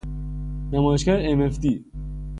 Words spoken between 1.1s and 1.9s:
ام اف دی